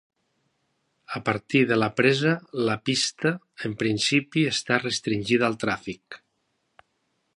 [1.19, 2.31] A partir de la presa
[2.69, 3.33] la pista,
[3.69, 6.19] en principi, està restringida al tràfic.